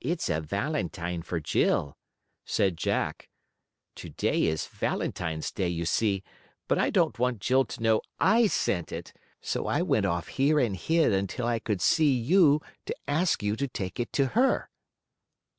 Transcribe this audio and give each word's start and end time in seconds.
"It's 0.00 0.30
a 0.30 0.40
valentine 0.40 1.20
for 1.20 1.38
Jill," 1.38 1.98
said 2.46 2.78
Jack. 2.78 3.28
"To 3.96 4.08
day 4.08 4.44
is 4.44 4.66
Valentine's 4.66 5.50
Day, 5.52 5.68
you 5.68 5.84
see, 5.84 6.24
but 6.66 6.78
I 6.78 6.88
don't 6.88 7.18
want 7.18 7.42
Jill 7.42 7.66
to 7.66 7.82
know 7.82 8.00
I 8.18 8.46
sent 8.46 8.90
it, 8.90 9.12
so 9.42 9.66
I 9.66 9.82
went 9.82 10.06
off 10.06 10.28
here 10.28 10.58
and 10.58 10.74
hid 10.74 11.12
until 11.12 11.46
I 11.46 11.58
could 11.58 11.82
see 11.82 12.14
you 12.18 12.62
to 12.86 12.94
ask 13.06 13.42
you 13.42 13.54
to 13.56 13.68
take 13.68 14.00
it 14.00 14.14
to 14.14 14.28
her." 14.28 14.70